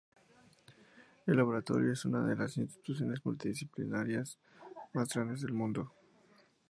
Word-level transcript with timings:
El 1.27 1.37
laboratorio 1.37 1.93
es 1.93 2.05
una 2.05 2.25
de 2.25 2.35
las 2.35 2.57
instituciones 2.57 3.23
multidisciplinares 3.23 4.39
más 4.93 5.13
grandes 5.13 5.41
del 5.41 5.53
mundo. 5.53 5.93